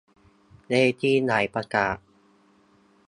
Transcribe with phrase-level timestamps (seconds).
[0.69, 1.97] เวทีใหญ่ประกาศ